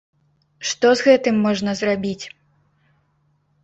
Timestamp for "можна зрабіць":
1.45-2.25